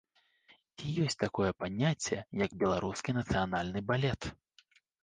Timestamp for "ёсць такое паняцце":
1.03-2.15